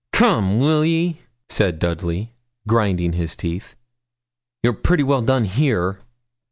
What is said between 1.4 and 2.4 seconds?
said Dudley,